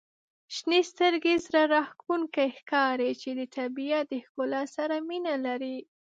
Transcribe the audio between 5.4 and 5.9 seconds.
لري.